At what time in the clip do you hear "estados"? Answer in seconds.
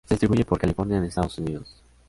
1.03-1.37